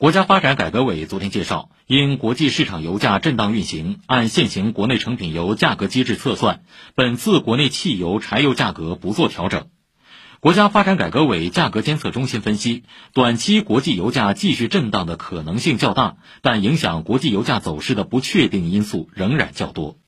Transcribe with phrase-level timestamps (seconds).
[0.00, 6.62] 国家发展改革委昨天介绍因国际市场油价震荡运行按现行国内成品油价格机制测算
[6.94, 9.66] 本次国内汽油柴油价格不做调整。
[10.40, 19.98] 国家发展改革委价格监测中心分析短期国际油价继续震荡的可能性较大但影响国际油价走势的不确定因素仍然较多。